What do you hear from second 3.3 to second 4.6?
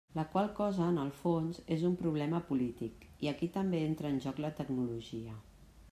aquí també entra en joc la